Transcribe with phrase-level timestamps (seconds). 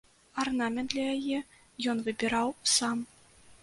[0.43, 1.39] Арнамент для яе
[1.95, 2.47] ён выбіраў
[2.79, 3.09] сам.